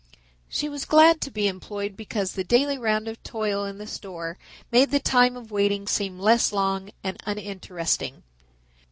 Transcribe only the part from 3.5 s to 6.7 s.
in the store made the time of waiting seem less